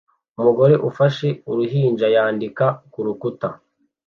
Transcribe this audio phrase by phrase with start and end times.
[0.39, 3.47] Umugore ufashe uruhinja yandika kurukuta